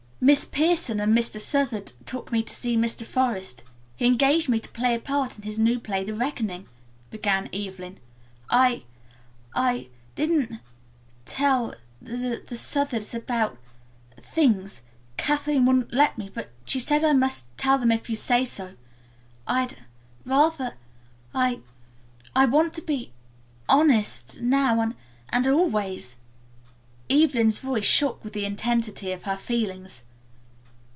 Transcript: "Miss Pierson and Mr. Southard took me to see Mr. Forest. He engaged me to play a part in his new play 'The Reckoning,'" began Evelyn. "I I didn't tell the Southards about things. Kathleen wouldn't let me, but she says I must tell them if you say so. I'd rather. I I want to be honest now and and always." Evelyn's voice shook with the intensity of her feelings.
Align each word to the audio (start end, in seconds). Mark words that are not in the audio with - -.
"Miss 0.23 0.45
Pierson 0.45 0.99
and 0.99 1.17
Mr. 1.17 1.41
Southard 1.41 1.93
took 2.05 2.31
me 2.31 2.43
to 2.43 2.53
see 2.53 2.77
Mr. 2.77 3.03
Forest. 3.03 3.63
He 3.95 4.05
engaged 4.05 4.49
me 4.49 4.59
to 4.59 4.69
play 4.69 4.93
a 4.93 4.99
part 4.99 5.35
in 5.35 5.41
his 5.41 5.57
new 5.57 5.79
play 5.79 6.03
'The 6.03 6.13
Reckoning,'" 6.13 6.67
began 7.09 7.49
Evelyn. 7.51 7.97
"I 8.47 8.83
I 9.55 9.87
didn't 10.13 10.59
tell 11.25 11.73
the 11.99 12.37
Southards 12.55 13.15
about 13.15 13.57
things. 14.19 14.81
Kathleen 15.17 15.65
wouldn't 15.65 15.91
let 15.91 16.19
me, 16.19 16.29
but 16.31 16.51
she 16.65 16.79
says 16.79 17.03
I 17.03 17.13
must 17.13 17.47
tell 17.57 17.79
them 17.79 17.91
if 17.91 18.07
you 18.07 18.15
say 18.15 18.45
so. 18.45 18.75
I'd 19.47 19.75
rather. 20.23 20.75
I 21.33 21.61
I 22.35 22.45
want 22.45 22.75
to 22.75 22.83
be 22.83 23.11
honest 23.67 24.39
now 24.39 24.81
and 24.81 24.93
and 25.29 25.47
always." 25.47 26.15
Evelyn's 27.09 27.57
voice 27.57 27.85
shook 27.85 28.23
with 28.23 28.33
the 28.33 28.45
intensity 28.45 29.11
of 29.13 29.23
her 29.23 29.35
feelings. 29.35 30.03